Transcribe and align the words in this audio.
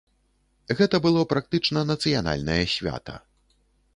Гэта 0.79 0.99
было 1.05 1.21
практычна 1.33 1.83
нацыянальнае 1.91 2.59
свята. 2.79 3.15